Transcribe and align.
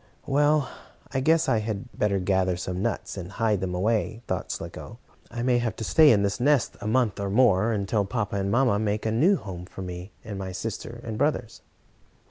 "Well, 0.25 0.67
I 1.13 1.19
guess 1.19 1.47
I 1.47 1.59
had 1.59 1.91
better 1.95 2.17
gather 2.17 2.57
some 2.57 2.81
nuts, 2.81 3.17
and 3.17 3.33
hide 3.33 3.61
them 3.61 3.75
away," 3.75 4.23
thought 4.25 4.49
Slicko. 4.51 4.97
"I 5.29 5.43
may 5.43 5.59
have 5.59 5.75
to 5.75 5.83
stay 5.83 6.11
in 6.11 6.23
this 6.23 6.39
nest 6.39 6.75
a 6.81 6.87
month 6.87 7.19
or 7.19 7.29
more, 7.29 7.71
until 7.71 8.05
papa 8.05 8.37
and 8.37 8.49
mamma 8.49 8.79
make 8.79 9.05
a 9.05 9.11
new 9.11 9.35
home 9.35 9.67
for 9.67 9.83
me, 9.83 10.11
and 10.23 10.39
my 10.39 10.53
sister 10.53 10.99
and 11.03 11.19
brothers." 11.19 11.61